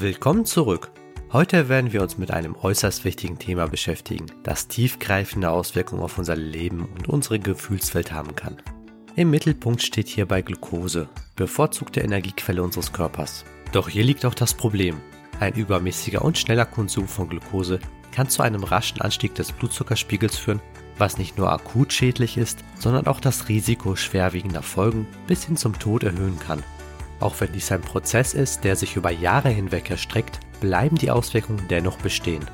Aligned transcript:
Willkommen 0.00 0.44
zurück. 0.44 0.92
Heute 1.32 1.68
werden 1.68 1.92
wir 1.92 2.02
uns 2.02 2.18
mit 2.18 2.30
einem 2.30 2.54
äußerst 2.54 3.04
wichtigen 3.04 3.36
Thema 3.40 3.66
beschäftigen, 3.66 4.26
das 4.44 4.68
tiefgreifende 4.68 5.50
Auswirkungen 5.50 6.02
auf 6.02 6.18
unser 6.18 6.36
Leben 6.36 6.84
und 6.84 7.08
unsere 7.08 7.40
Gefühlswelt 7.40 8.12
haben 8.12 8.36
kann. 8.36 8.58
Im 9.16 9.30
Mittelpunkt 9.30 9.82
steht 9.82 10.06
hierbei 10.06 10.42
Glucose, 10.42 11.08
bevorzugte 11.34 11.98
Energiequelle 11.98 12.62
unseres 12.62 12.92
Körpers. 12.92 13.44
Doch 13.72 13.88
hier 13.88 14.04
liegt 14.04 14.24
auch 14.24 14.34
das 14.34 14.54
Problem. 14.54 15.00
Ein 15.40 15.54
übermäßiger 15.54 16.22
und 16.22 16.38
schneller 16.38 16.66
Konsum 16.66 17.08
von 17.08 17.28
Glucose 17.28 17.80
kann 18.12 18.28
zu 18.28 18.42
einem 18.42 18.62
raschen 18.62 19.00
Anstieg 19.00 19.34
des 19.34 19.50
Blutzuckerspiegels 19.50 20.36
führen, 20.36 20.62
was 20.96 21.18
nicht 21.18 21.36
nur 21.38 21.50
akut 21.50 21.92
schädlich 21.92 22.36
ist, 22.36 22.60
sondern 22.78 23.08
auch 23.08 23.18
das 23.18 23.48
Risiko 23.48 23.96
schwerwiegender 23.96 24.62
Folgen 24.62 25.08
bis 25.26 25.44
hin 25.44 25.56
zum 25.56 25.76
Tod 25.76 26.04
erhöhen 26.04 26.38
kann. 26.38 26.62
Auch 27.20 27.34
wenn 27.40 27.52
dies 27.52 27.72
ein 27.72 27.80
Prozess 27.80 28.34
ist, 28.34 28.64
der 28.64 28.76
sich 28.76 28.96
über 28.96 29.10
Jahre 29.10 29.48
hinweg 29.48 29.90
erstreckt, 29.90 30.40
bleiben 30.60 30.96
die 30.96 31.10
Auswirkungen 31.10 31.66
dennoch 31.68 31.98
bestehen. 31.98 32.44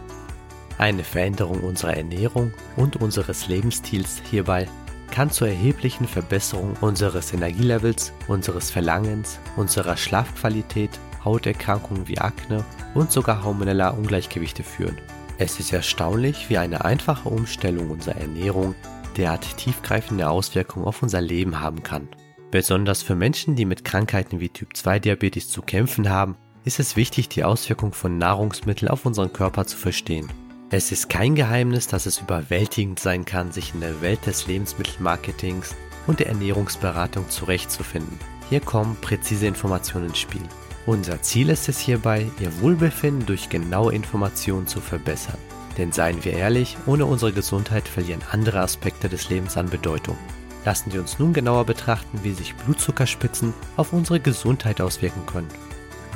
Eine 0.78 1.05
Veränderung 1.05 1.60
unserer 1.60 1.96
Ernährung 1.96 2.52
und 2.77 2.96
unseres 2.96 3.46
Lebensstils 3.48 4.20
hierbei 4.30 4.66
kann 5.10 5.30
zur 5.30 5.48
erheblichen 5.48 6.08
Verbesserung 6.08 6.74
unseres 6.80 7.32
Energielevels, 7.32 8.12
unseres 8.27 8.70
Verlangens, 8.70 9.38
unserer 9.56 9.96
Schlafqualität, 9.96 10.91
Hauterkrankungen 11.24 12.08
wie 12.08 12.19
Akne 12.19 12.64
und 12.94 13.12
sogar 13.12 13.44
hormoneller 13.44 13.96
Ungleichgewichte 13.96 14.64
führen. 14.64 14.98
Es 15.38 15.60
ist 15.60 15.72
erstaunlich, 15.72 16.50
wie 16.50 16.58
eine 16.58 16.84
einfache 16.84 17.28
Umstellung 17.28 17.91
unserer 17.91 18.16
Ernährung 18.16 18.74
derart 19.16 19.56
tiefgreifende 19.56 20.28
Auswirkungen 20.28 20.84
auf 20.84 21.02
unser 21.02 21.20
Leben 21.20 21.60
haben 21.60 21.83
kann. 21.83 22.08
Besonders 22.54 23.02
für 23.02 23.16
Menschen, 23.16 23.56
die 23.56 23.64
mit 23.64 23.84
Krankheiten 23.84 24.38
wie 24.38 24.48
Typ-2-Diabetes 24.48 25.48
zu 25.48 25.60
kämpfen 25.60 26.08
haben, 26.08 26.36
ist 26.64 26.78
es 26.78 26.94
wichtig, 26.94 27.28
die 27.28 27.42
Auswirkungen 27.42 27.92
von 27.92 28.16
Nahrungsmitteln 28.16 28.88
auf 28.88 29.05
unseren 29.06 29.33
Körper 29.33 29.66
zu 29.66 29.77
verstehen. 29.77 30.28
Es 30.70 30.92
ist 30.92 31.11
kein 31.11 31.34
Geheimnis, 31.34 31.88
dass 31.88 32.06
es 32.06 32.20
überwältigend 32.20 33.00
sein 33.00 33.24
kann, 33.24 33.50
sich 33.50 33.74
in 33.74 33.80
der 33.80 34.00
Welt 34.02 34.24
des 34.24 34.46
Lebensmittelmarketings 34.46 35.74
und 36.06 36.20
der 36.20 36.28
Ernährungsberatung 36.28 37.28
zurechtzufinden. 37.28 38.20
Hier 38.50 38.61
kommen 38.61 38.96
präzise 39.00 39.48
Informationen 39.48 40.11
ins 40.11 40.20
Spiel. 40.20 40.42
Unser 40.86 41.20
Ziel 41.22 41.48
ist 41.48 41.68
es 41.68 41.80
hierbei, 41.80 42.30
Ihr 42.39 42.61
Wohlbefinden 42.61 43.27
durch 43.27 43.48
genaue 43.48 43.92
Informationen 43.92 44.68
zu 44.68 44.80
verbessern. 44.80 45.39
Denn 45.77 45.91
seien 45.91 46.24
wir 46.24 46.34
ehrlich, 46.34 46.77
ohne 46.86 47.05
unsere 47.05 47.33
Gesundheit 47.33 47.89
verlieren 47.89 48.22
andere 48.30 48.61
Aspekte 48.61 49.08
des 49.08 49.28
Lebens 49.28 49.56
an 49.56 49.68
Bedeutung. 49.68 50.16
Lassen 50.65 50.91
Sie 50.91 50.98
uns 50.98 51.19
nun 51.19 51.33
genauer 51.33 51.65
betrachten, 51.65 52.20
wie 52.23 52.33
sich 52.33 52.55
Blutzuckerspitzen 52.55 53.53
auf 53.77 53.93
unsere 53.93 54.20
Gesundheit 54.20 54.81
auswirken 54.81 55.27
können. 55.27 55.48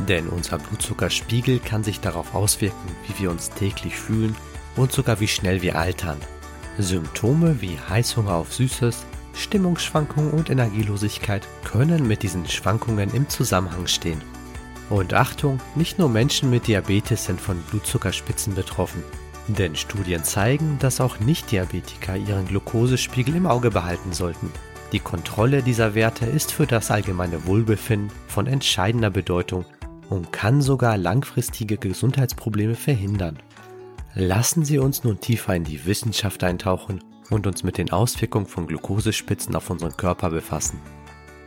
Denn 0.08 0.28
unser 0.28 0.58
Blutzuckerspiegel 0.58 1.58
kann 1.58 1.84
sich 1.84 2.00
darauf 2.00 2.34
auswirken, 2.34 2.88
wie 3.06 3.22
wir 3.22 3.30
uns 3.30 3.50
täglich 3.50 3.96
fühlen 3.96 4.34
und 4.76 4.92
sogar 4.92 5.20
wie 5.20 5.28
schnell 5.28 5.60
wir 5.60 5.76
altern. 5.76 6.18
Symptome 6.78 7.60
wie 7.60 7.78
Heißhunger 7.88 8.34
auf 8.34 8.54
Süßes, 8.54 9.04
Stimmungsschwankungen 9.34 10.30
und 10.30 10.50
Energielosigkeit 10.50 11.46
können 11.64 12.06
mit 12.06 12.22
diesen 12.22 12.46
Schwankungen 12.48 13.12
im 13.12 13.28
Zusammenhang 13.28 13.86
stehen. 13.86 14.22
Und 14.88 15.12
Achtung, 15.12 15.60
nicht 15.74 15.98
nur 15.98 16.08
Menschen 16.08 16.48
mit 16.48 16.66
Diabetes 16.66 17.26
sind 17.26 17.40
von 17.40 17.60
Blutzuckerspitzen 17.62 18.54
betroffen. 18.54 19.02
Denn 19.48 19.76
Studien 19.76 20.24
zeigen, 20.24 20.78
dass 20.78 21.00
auch 21.00 21.20
Nicht-Diabetiker 21.20 22.16
ihren 22.16 22.46
Glukosespiegel 22.46 23.34
im 23.34 23.46
Auge 23.46 23.70
behalten 23.70 24.12
sollten. 24.12 24.50
Die 24.92 25.00
Kontrolle 25.00 25.62
dieser 25.62 25.94
Werte 25.94 26.26
ist 26.26 26.52
für 26.52 26.66
das 26.66 26.90
allgemeine 26.90 27.46
Wohlbefinden 27.46 28.10
von 28.26 28.46
entscheidender 28.46 29.10
Bedeutung 29.10 29.64
und 30.10 30.32
kann 30.32 30.60
sogar 30.62 30.96
langfristige 30.96 31.78
Gesundheitsprobleme 31.78 32.74
verhindern. 32.74 33.38
Lassen 34.14 34.64
Sie 34.64 34.78
uns 34.78 35.04
nun 35.04 35.20
tiefer 35.20 35.54
in 35.54 35.64
die 35.64 35.84
Wissenschaft 35.86 36.42
eintauchen 36.44 37.04
und 37.30 37.46
uns 37.46 37.62
mit 37.62 37.78
den 37.78 37.90
Auswirkungen 37.90 38.46
von 38.46 38.66
Glukosespitzen 38.66 39.54
auf 39.54 39.70
unseren 39.70 39.96
Körper 39.96 40.30
befassen. 40.30 40.80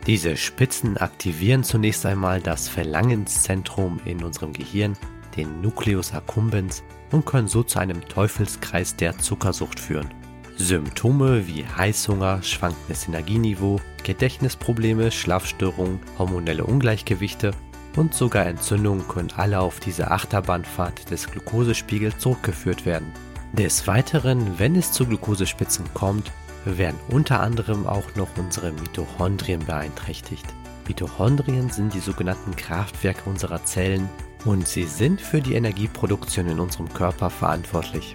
Diese 0.06 0.36
Spitzen 0.36 0.96
aktivieren 0.96 1.62
zunächst 1.62 2.06
einmal 2.06 2.40
das 2.40 2.68
Verlangenszentrum 2.68 4.00
in 4.04 4.24
unserem 4.24 4.52
Gehirn, 4.52 4.96
den 5.36 5.60
Nucleus 5.60 6.12
accumbens, 6.12 6.82
und 7.12 7.26
können 7.26 7.48
so 7.48 7.62
zu 7.62 7.78
einem 7.78 8.00
Teufelskreis 8.08 8.96
der 8.96 9.18
Zuckersucht 9.18 9.78
führen. 9.78 10.08
Symptome 10.56 11.46
wie 11.46 11.64
Heißhunger, 11.64 12.42
schwankendes 12.42 13.08
Energieniveau, 13.08 13.80
Gedächtnisprobleme, 14.04 15.10
Schlafstörungen, 15.10 16.00
hormonelle 16.18 16.64
Ungleichgewichte 16.64 17.52
und 17.96 18.14
sogar 18.14 18.46
Entzündungen 18.46 19.06
können 19.08 19.32
alle 19.36 19.60
auf 19.60 19.80
diese 19.80 20.10
Achterbahnfahrt 20.10 21.10
des 21.10 21.30
Glukosespiegels 21.30 22.18
zurückgeführt 22.18 22.86
werden. 22.86 23.12
Des 23.52 23.86
Weiteren, 23.86 24.58
wenn 24.58 24.76
es 24.76 24.92
zu 24.92 25.06
Glukosespitzen 25.06 25.84
kommt, 25.92 26.30
werden 26.64 26.98
unter 27.10 27.40
anderem 27.40 27.86
auch 27.86 28.14
noch 28.16 28.28
unsere 28.36 28.72
Mitochondrien 28.72 29.64
beeinträchtigt. 29.66 30.46
Mitochondrien 30.88 31.70
sind 31.70 31.92
die 31.92 32.00
sogenannten 32.00 32.56
Kraftwerke 32.56 33.28
unserer 33.28 33.64
Zellen 33.64 34.08
und 34.44 34.66
sie 34.66 34.84
sind 34.84 35.20
für 35.20 35.40
die 35.40 35.54
Energieproduktion 35.54 36.48
in 36.48 36.60
unserem 36.60 36.92
Körper 36.92 37.30
verantwortlich. 37.30 38.14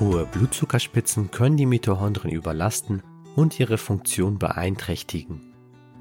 Hohe 0.00 0.26
Blutzuckerspitzen 0.26 1.30
können 1.30 1.56
die 1.56 1.66
Mitochondrien 1.66 2.34
überlasten 2.34 3.02
und 3.34 3.58
ihre 3.58 3.78
Funktion 3.78 4.38
beeinträchtigen. 4.38 5.40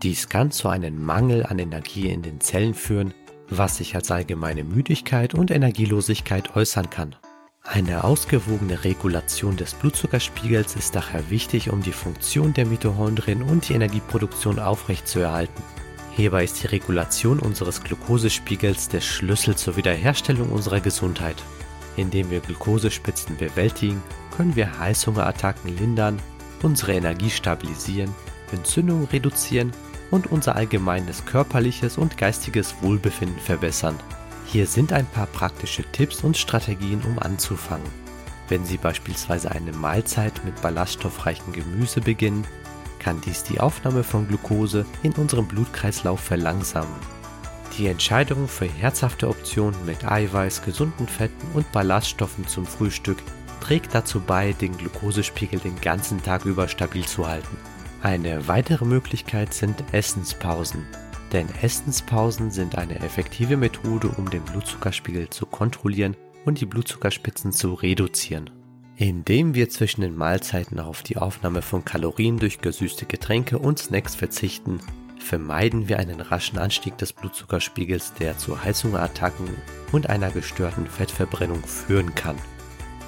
Dies 0.04 0.30
kann 0.30 0.52
zu 0.52 0.68
einem 0.68 1.04
Mangel 1.04 1.46
an 1.46 1.60
Energie 1.60 2.10
in 2.10 2.22
den 2.22 2.40
Zellen 2.42 2.74
führen, 2.74 3.14
was 3.50 3.78
sich 3.78 3.96
als 3.96 4.12
allgemeine 4.12 4.64
Müdigkeit 4.64 5.34
und 5.34 5.52
Energielosigkeit 5.52 6.56
äußern 6.56 6.90
kann. 6.90 7.16
Eine 7.64 8.04
ausgewogene 8.04 8.84
Regulation 8.84 9.58
des 9.58 9.74
Blutzuckerspiegels 9.74 10.76
ist 10.76 10.96
daher 10.96 11.30
wichtig, 11.32 11.72
um 11.72 11.82
die 11.82 11.92
Funktion 11.92 12.54
der 12.54 12.66
Mitochondrien 12.66 13.42
und 13.42 13.68
die 13.68 13.74
Energieproduktion 13.74 14.60
aufrechtzuerhalten. 14.60 15.64
Hierbei 16.16 16.46
ist 16.46 16.64
die 16.64 16.68
Regulation 16.68 17.40
unseres 17.40 17.84
Glukosespiegels 17.84 18.88
der 18.88 19.02
Schlüssel 19.02 19.58
zur 19.58 19.76
Wiederherstellung 19.76 20.50
unserer 20.50 20.80
Gesundheit. 20.80 21.36
Indem 21.98 22.30
wir 22.30 22.40
Glukosespitzen 22.40 23.36
bewältigen, 23.36 24.02
können 24.36 24.56
wir 24.56 24.80
Heißhungerattacken 24.80 25.78
lindern, 25.78 26.18
unsere 26.64 26.94
Energie 26.94 27.30
stabilisieren, 27.30 28.16
Entzündungen 28.54 29.08
reduzieren 29.08 29.72
und 30.10 30.32
unser 30.32 30.56
allgemeines 30.56 31.26
körperliches 31.26 31.98
und 31.98 32.18
geistiges 32.18 32.76
Wohlbefinden 32.82 33.40
verbessern. 33.40 34.00
Hier 34.46 34.68
sind 34.68 34.94
ein 34.94 35.06
paar 35.08 35.28
praktische 35.28 35.84
Tipps 35.92 36.24
und 36.24 36.38
Strategien, 36.38 37.02
um 37.02 37.20
anzufangen. 37.20 37.90
Wenn 38.48 38.64
Sie 38.64 38.78
beispielsweise 38.78 39.52
eine 39.52 39.74
Mahlzeit 39.74 40.46
mit 40.46 40.62
ballaststoffreichem 40.62 41.52
Gemüse 41.52 42.00
beginnen, 42.00 42.46
kann 43.06 43.22
dies 43.22 43.44
die 43.44 43.60
Aufnahme 43.60 44.04
von 44.04 44.28
Glucose 44.28 44.84
in 45.04 45.12
unserem 45.14 45.48
Blutkreislauf 45.48 46.20
verlangsamen. 46.20 46.96
Die 47.78 47.86
Entscheidung 47.86 48.48
für 48.48 48.66
herzhafte 48.66 49.30
Optionen 49.30 49.86
mit 49.86 50.04
Eiweiß, 50.04 50.64
gesunden 50.64 51.08
Fetten 51.08 51.48
und 51.54 51.72
Ballaststoffen 51.72 52.48
zum 52.48 52.66
Frühstück 52.66 53.20
trägt 53.62 53.94
dazu 53.94 54.22
bei, 54.22 54.54
den 54.54 54.76
Glukosespiegel 54.76 55.60
den 55.60 55.80
ganzen 55.82 56.24
Tag 56.24 56.46
über 56.46 56.68
stabil 56.68 57.06
zu 57.06 57.28
halten. 57.28 57.58
Eine 58.02 58.48
weitere 58.48 58.86
Möglichkeit 58.86 59.54
sind 59.54 59.84
Essenspausen. 59.92 60.84
Denn 61.32 61.48
Essenspausen 61.62 62.50
sind 62.50 62.76
eine 62.76 63.00
effektive 63.02 63.56
Methode, 63.56 64.08
um 64.18 64.32
den 64.32 64.42
Blutzuckerspiegel 64.42 65.30
zu 65.30 65.46
kontrollieren 65.46 66.18
und 66.44 66.60
die 66.60 66.66
Blutzuckerspitzen 66.66 67.52
zu 67.52 67.76
reduzieren. 67.76 68.50
Indem 68.98 69.56
wir 69.56 69.68
zwischen 69.70 70.02
den 70.02 70.16
Mahlzeiten 70.16 70.80
auf 70.80 71.04
die 71.04 71.18
Aufnahme 71.18 71.62
von 71.62 71.84
Kalorien 71.84 72.40
durch 72.40 72.62
gesüßte 72.62 73.06
Getränke 73.06 73.60
und 73.60 73.78
Snacks 73.78 74.16
verzichten, 74.16 74.80
vermeiden 75.20 75.90
wir 75.90 76.00
einen 76.00 76.22
raschen 76.22 76.58
Anstieg 76.58 76.98
des 76.98 77.12
Blutzuckerspiegels, 77.12 78.14
der 78.14 78.38
zu 78.38 78.64
Heißhungerattacken 78.64 79.50
und 79.92 80.10
einer 80.10 80.32
gestörten 80.32 80.88
Fettverbrennung 80.88 81.62
führen 81.66 82.16
kann. 82.16 82.38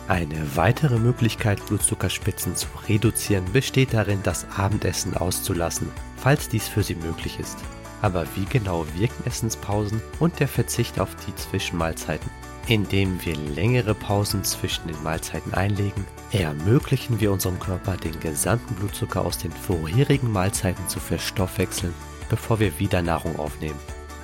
Eine 0.09 0.55
weitere 0.55 0.99
Möglichkeit, 0.99 1.65
Blutzuckerspitzen 1.67 2.55
zu 2.57 2.67
reduzieren, 2.89 3.45
besteht 3.53 3.93
darin, 3.93 4.19
das 4.23 4.45
Abendessen 4.57 5.15
auszulassen, 5.15 5.89
falls 6.17 6.49
dies 6.49 6.67
für 6.67 6.83
Sie 6.83 6.95
möglich 6.95 7.39
ist. 7.39 7.57
Aber 8.01 8.25
wie 8.35 8.45
genau 8.45 8.85
wirken 8.95 9.25
Essenspausen 9.25 10.01
und 10.19 10.39
der 10.39 10.47
Verzicht 10.47 10.99
auf 10.99 11.15
die 11.25 11.35
Zwischenmahlzeiten? 11.35 12.29
Indem 12.67 13.23
wir 13.25 13.35
längere 13.35 13.93
Pausen 13.95 14.43
zwischen 14.43 14.87
den 14.87 15.01
Mahlzeiten 15.01 15.53
einlegen, 15.53 16.05
ermöglichen 16.31 17.19
wir 17.19 17.31
unserem 17.31 17.59
Körper 17.59 17.95
den 17.95 18.19
gesamten 18.19 18.75
Blutzucker 18.75 19.25
aus 19.25 19.37
den 19.37 19.51
vorherigen 19.51 20.31
Mahlzeiten 20.31 20.87
zu 20.89 20.99
verstoffwechseln, 20.99 21.93
bevor 22.29 22.59
wir 22.59 22.77
wieder 22.77 23.01
Nahrung 23.01 23.39
aufnehmen. 23.39 23.79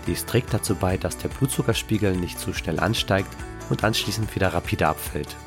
Dies 0.08 0.26
trägt 0.26 0.54
dazu 0.54 0.76
bei, 0.76 0.98
dass 0.98 1.18
der 1.18 1.30
Blutzuckerspiegel 1.30 2.18
nicht 2.18 2.38
zu 2.38 2.54
schnell 2.54 2.80
ansteigt 2.80 3.30
und 3.70 3.86
anschließend 3.86 4.36
wieder 4.36 4.54
rapide 4.54 4.88
abfällt. 4.90 5.38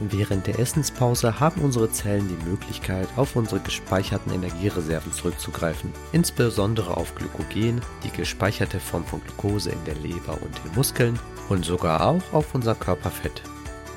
Während 0.00 0.48
der 0.48 0.58
Essenspause 0.58 1.38
haben 1.38 1.60
unsere 1.60 1.90
Zellen 1.90 2.28
die 2.28 2.48
Möglichkeit, 2.48 3.08
auf 3.16 3.36
unsere 3.36 3.60
gespeicherten 3.60 4.32
Energiereserven 4.32 5.12
zurückzugreifen, 5.12 5.92
insbesondere 6.12 6.96
auf 6.96 7.14
Glykogen, 7.14 7.80
die 8.02 8.10
gespeicherte 8.10 8.80
Form 8.80 9.04
von 9.04 9.20
Glucose 9.22 9.70
in 9.70 9.84
der 9.84 9.94
Leber 9.94 10.32
und 10.42 10.64
den 10.64 10.74
Muskeln 10.74 11.18
und 11.48 11.64
sogar 11.64 12.04
auch 12.04 12.32
auf 12.32 12.54
unser 12.54 12.74
Körperfett. 12.74 13.42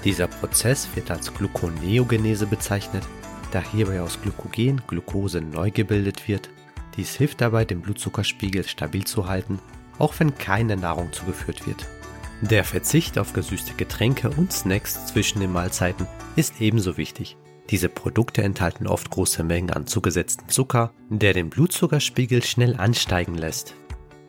Dieser 0.03 0.27
Prozess 0.27 0.87
wird 0.93 1.09
als 1.09 1.33
Gluconeogenese 1.33 2.45
bezeichnet, 2.45 3.03
da 3.51 3.59
hierbei 3.59 4.01
aus 4.01 4.21
Glykogen 4.21 4.81
Glucose 4.85 5.41
neu 5.41 5.71
gebildet 5.71 6.27
wird. 6.27 6.49
Dies 6.95 7.15
hilft 7.15 7.41
dabei, 7.41 7.65
den 7.65 7.81
Blutzuckerspiegel 7.81 8.63
stabil 8.67 9.05
zu 9.05 9.27
halten, 9.27 9.59
auch 9.97 10.13
wenn 10.19 10.35
keine 10.35 10.77
Nahrung 10.77 11.11
zugeführt 11.11 11.65
wird. 11.65 11.87
Der 12.41 12.63
Verzicht 12.63 13.17
auf 13.17 13.33
gesüßte 13.33 13.73
Getränke 13.73 14.29
und 14.29 14.53
Snacks 14.53 15.07
zwischen 15.07 15.39
den 15.39 15.51
Mahlzeiten 15.51 16.05
ist 16.35 16.61
ebenso 16.61 16.95
wichtig. 16.95 17.35
Diese 17.71 17.89
Produkte 17.89 18.43
enthalten 18.43 18.85
oft 18.85 19.09
große 19.09 19.43
Mengen 19.43 19.71
an 19.71 19.87
zugesetztem 19.87 20.47
Zucker, 20.47 20.93
der 21.09 21.33
den 21.33 21.49
Blutzuckerspiegel 21.49 22.43
schnell 22.43 22.77
ansteigen 22.77 23.33
lässt. 23.33 23.73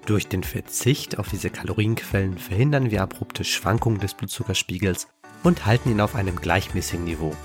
Durch 0.07 0.27
den 0.27 0.43
Verzicht 0.43 1.19
auf 1.19 1.29
diese 1.29 1.51
Kalorienquellen 1.51 2.39
verhindern 2.39 2.91
wir 2.91 3.03
abrupte 3.03 3.45
Schwankungen 3.45 4.01
des 4.01 4.15
Blutzuckerspiegels 4.15 5.09
und 5.43 5.67
halten 5.67 5.91
ihn 5.91 6.01
auf 6.01 6.15
einem 6.15 6.37
gleichmäßigen 6.37 7.05
Niveau. 7.05 7.37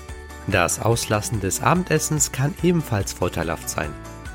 Das 0.46 0.80
Auslassen 0.80 1.40
des 1.40 1.62
Abendessens 1.62 2.32
kann 2.32 2.54
ebenfalls 2.62 3.12
vorteilhaft 3.12 3.68
sein, 3.68 3.90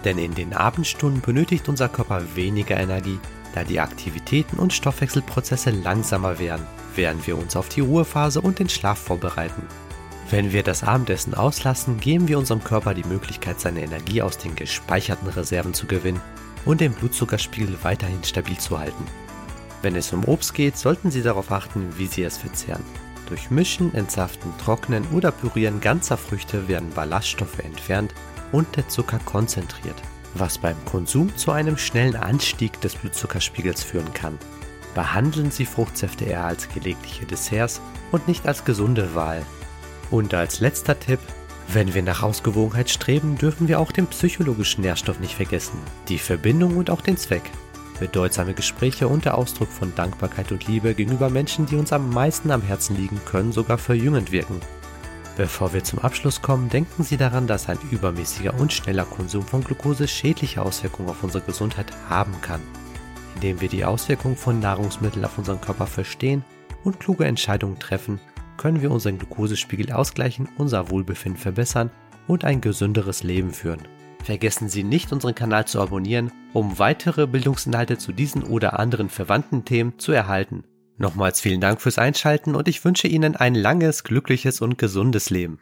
denn 0.05 0.19
in 0.19 0.35
den 0.35 0.53
Abendstunden 0.53 1.21
benötigt 1.21 1.67
unser 1.67 1.89
Körper 1.89 2.21
weniger 2.35 2.77
Energie 2.79 3.19
da 3.53 3.63
die 3.63 3.79
Aktivitäten 3.79 4.57
und 4.57 4.73
Stoffwechselprozesse 4.73 5.71
langsamer 5.71 6.39
werden, 6.39 6.65
während 6.95 7.25
wir 7.27 7.37
uns 7.37 7.55
auf 7.55 7.69
die 7.69 7.81
Ruhephase 7.81 8.41
und 8.41 8.59
den 8.59 8.69
Schlaf 8.69 8.99
vorbereiten. 8.99 9.63
Wenn 10.29 10.51
wir 10.51 10.61
das 10.61 10.83
Abendessen 10.83 11.33
auslassen, 11.33 11.99
geben 11.99 12.27
wir 12.27 12.37
unserem 12.37 12.63
Körper 12.63 12.93
die 12.93 13.07
Möglichkeit, 13.07 13.59
seine 13.59 13.81
Energie 13.81 14.21
aus 14.21 14.37
den 14.37 14.55
gespeicherten 14.55 15.27
Reserven 15.27 15.73
zu 15.73 15.87
gewinnen 15.87 16.21
und 16.65 16.81
den 16.81 16.93
Blutzuckerspiegel 16.93 17.77
weiterhin 17.81 18.23
stabil 18.23 18.57
zu 18.57 18.77
halten. 18.77 19.05
Wenn 19.81 19.95
es 19.95 20.13
um 20.13 20.25
Obst 20.25 20.53
geht, 20.53 20.77
sollten 20.77 21.09
Sie 21.09 21.23
darauf 21.23 21.51
achten, 21.51 21.93
wie 21.97 22.07
Sie 22.07 22.23
es 22.23 22.37
verzehren. 22.37 22.83
Durch 23.27 23.49
Mischen, 23.49 23.93
Entsaften, 23.95 24.51
Trocknen 24.63 25.07
oder 25.13 25.31
Pürieren 25.31 25.81
ganzer 25.81 26.17
Früchte 26.17 26.67
werden 26.67 26.91
Ballaststoffe 26.93 27.59
entfernt 27.59 28.13
und 28.51 28.75
der 28.75 28.87
Zucker 28.87 29.19
konzentriert 29.25 30.01
was 30.33 30.57
beim 30.57 30.75
Konsum 30.85 31.35
zu 31.35 31.51
einem 31.51 31.77
schnellen 31.77 32.15
Anstieg 32.15 32.79
des 32.81 32.95
Blutzuckerspiegels 32.95 33.83
führen 33.83 34.13
kann. 34.13 34.37
Behandeln 34.95 35.51
Sie 35.51 35.65
Fruchtsäfte 35.65 36.25
eher 36.25 36.45
als 36.45 36.69
gelegentliche 36.69 37.25
Desserts 37.25 37.81
und 38.11 38.27
nicht 38.27 38.47
als 38.47 38.65
gesunde 38.65 39.15
Wahl. 39.15 39.43
Und 40.11 40.33
als 40.33 40.59
letzter 40.59 40.99
Tipp, 40.99 41.19
wenn 41.71 41.93
wir 41.93 42.01
nach 42.01 42.23
Ausgewogenheit 42.23 42.89
streben, 42.89 43.37
dürfen 43.37 43.67
wir 43.67 43.79
auch 43.79 43.91
den 43.91 44.07
psychologischen 44.07 44.81
Nährstoff 44.81 45.19
nicht 45.19 45.35
vergessen, 45.35 45.77
die 46.07 46.17
Verbindung 46.17 46.77
und 46.77 46.89
auch 46.89 47.01
den 47.01 47.17
Zweck. 47.17 47.43
Bedeutsame 47.99 48.53
Gespräche 48.53 49.07
und 49.07 49.25
der 49.25 49.37
Ausdruck 49.37 49.69
von 49.69 49.93
Dankbarkeit 49.93 50.51
und 50.51 50.67
Liebe 50.67 50.95
gegenüber 50.95 51.29
Menschen, 51.29 51.65
die 51.65 51.75
uns 51.75 51.93
am 51.93 52.09
meisten 52.09 52.49
am 52.49 52.61
Herzen 52.61 52.95
liegen, 52.95 53.19
können 53.25 53.51
sogar 53.51 53.77
verjüngend 53.77 54.31
wirken. 54.31 54.61
Bevor 55.39 55.71
wir 55.71 55.86
zum 55.86 56.00
Abschluss 56.00 56.41
kommen, 56.41 56.68
denken 56.68 57.03
Sie 57.03 57.15
daran, 57.15 57.47
dass 57.47 57.69
ein 57.69 57.77
übermäßiger 57.91 58.59
und 58.59 58.74
schneller 58.74 59.06
Konsum 59.06 59.41
von 59.44 59.63
Glucose 59.63 60.06
schädliche 60.06 60.62
Auswirkungen 60.62 61.07
auf 61.07 61.24
unsere 61.24 61.45
Gesundheit 61.45 61.94
haben 62.09 62.33
kann. 62.41 62.59
Indem 63.36 63.62
wir 63.62 63.69
die 63.69 63.86
Auswirkungen 63.86 64.36
von 64.36 64.59
Nahrungsmitteln 64.59 65.24
auf 65.24 65.38
unseren 65.38 65.62
Körper 65.62 65.88
verstehen 65.88 66.44
und 66.83 67.00
kluge 67.00 67.24
Entscheidungen 67.24 67.80
treffen, 67.80 68.19
können 68.57 68.81
wir 68.81 68.91
unseren 68.91 69.18
Glucosespiegel 69.18 69.94
ausgleichen, 69.94 70.50
unser 70.57 70.89
Wohlbefinden 70.89 71.39
verbessern 71.39 71.89
und 72.27 72.44
ein 72.44 72.59
gesünderes 72.59 73.24
Leben 73.24 73.53
führen. 73.53 73.88
Vergessen 74.21 74.68
Sie 74.68 74.83
nicht, 74.83 75.13
unseren 75.13 75.35
Kanal 75.35 75.63
zu 75.63 75.80
abonnieren, 75.80 76.33
um 76.51 76.80
weitere 76.80 77.27
Bildungsinhalte 77.27 77.97
zu 77.97 78.12
diesen 78.12 78.44
oder 78.44 78.77
anderen 78.77 79.07
verwandten 79.07 79.63
Themen 79.63 80.00
zu 80.00 80.12
erhalten. 80.12 80.65
Nochmals 80.99 81.39
vielen 81.39 81.61
Dank 81.61 81.81
fürs 81.81 81.97
Einschalten 81.97 82.55
und 82.55 82.67
ich 82.67 82.83
wünsche 82.83 83.07
Ihnen 83.07 83.37
ein 83.37 83.55
langes, 83.55 84.03
glückliches 84.03 84.59
und 84.59 84.77
gesundes 84.77 85.29
Leben. 85.29 85.61